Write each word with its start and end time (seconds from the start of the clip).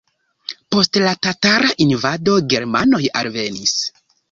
Post 0.75 0.99
la 1.03 1.11
tatara 1.25 1.69
invado 1.87 2.41
germanoj 2.55 3.05
alvenis. 3.23 3.79